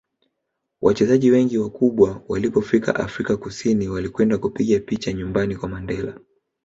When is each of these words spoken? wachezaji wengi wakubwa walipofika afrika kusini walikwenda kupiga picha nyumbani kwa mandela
wachezaji 0.81 1.31
wengi 1.31 1.57
wakubwa 1.57 2.21
walipofika 2.27 2.95
afrika 2.95 3.37
kusini 3.37 3.87
walikwenda 3.87 4.37
kupiga 4.37 4.79
picha 4.79 5.13
nyumbani 5.13 5.55
kwa 5.55 5.69
mandela 5.69 6.19